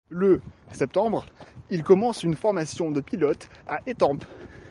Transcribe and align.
Le 0.09 0.41
septembre, 0.71 1.27
il 1.69 1.83
commence 1.83 2.23
une 2.23 2.33
formation 2.33 2.89
de 2.89 3.01
pilote 3.01 3.49
à 3.67 3.81
Étampes. 3.85 4.25